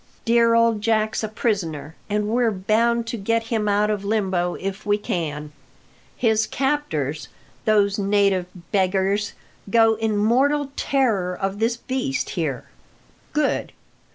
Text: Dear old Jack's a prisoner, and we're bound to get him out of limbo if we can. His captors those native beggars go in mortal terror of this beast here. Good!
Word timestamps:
Dear 0.25 0.55
old 0.55 0.81
Jack's 0.81 1.23
a 1.23 1.27
prisoner, 1.27 1.93
and 2.09 2.27
we're 2.27 2.49
bound 2.49 3.05
to 3.05 3.17
get 3.17 3.43
him 3.53 3.69
out 3.69 3.91
of 3.91 4.03
limbo 4.03 4.55
if 4.55 4.83
we 4.83 4.97
can. 4.97 5.51
His 6.17 6.47
captors 6.47 7.27
those 7.65 7.99
native 7.99 8.47
beggars 8.71 9.33
go 9.69 9.93
in 9.97 10.17
mortal 10.17 10.71
terror 10.75 11.37
of 11.39 11.59
this 11.59 11.77
beast 11.77 12.31
here. 12.31 12.65
Good! 13.31 13.73